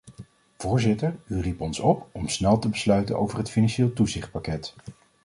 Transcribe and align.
Voorzitter, 0.57 1.19
u 1.27 1.41
riep 1.41 1.61
ons 1.61 1.79
op 1.79 2.07
om 2.11 2.27
snel 2.27 2.59
te 2.59 2.69
besluiten 2.69 3.17
over 3.17 3.37
het 3.37 3.49
financieel 3.49 3.93
toezichtpakket. 3.93 4.75